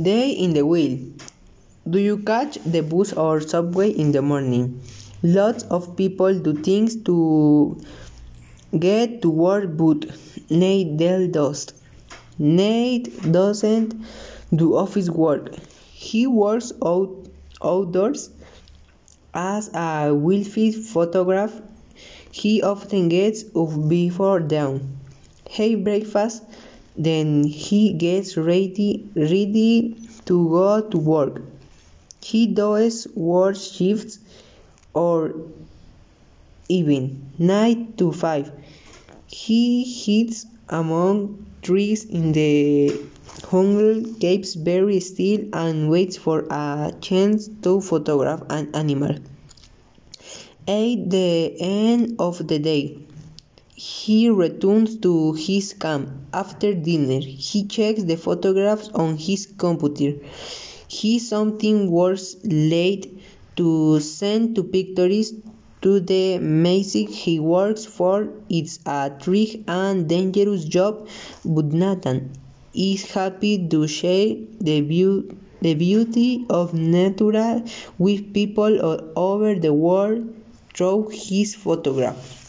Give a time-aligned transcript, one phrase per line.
[0.00, 0.98] Day in the wheel.
[1.88, 4.80] Do you catch the bus or subway in the morning?
[5.22, 7.78] Lots of people do things to
[8.78, 10.06] get to work, but
[10.48, 11.74] Nate Dell does.
[12.38, 13.94] Nate doesn't
[14.56, 15.54] do office work.
[15.92, 17.28] He works out
[17.62, 18.30] outdoors
[19.34, 21.62] as a wildlife photographer.
[22.30, 24.98] He often gets up before dawn,
[25.50, 26.44] has breakfast,
[26.96, 29.96] then he gets ready, ready
[30.26, 31.42] to go to work.
[32.22, 34.18] He does work shifts
[34.94, 35.34] or
[36.68, 38.52] even 9 to 5.
[39.26, 42.92] He hides among trees in the
[43.50, 49.16] jungle, keeps very still and waits for a chance to photograph an animal.
[50.68, 52.98] At the end of the day,
[53.82, 57.18] he returns to his camp after dinner.
[57.18, 60.24] He checks the photographs on his computer.
[60.86, 63.18] He sometimes works late
[63.56, 65.32] to send two pictures
[65.80, 68.28] to the magazine he works for.
[68.48, 71.08] It's a tricky and dangerous job,
[71.44, 72.30] but Nathan
[72.72, 74.80] is happy to share the,
[75.60, 77.64] the beauty of nature
[77.98, 80.32] with people all over the world
[80.72, 82.41] through his photographs.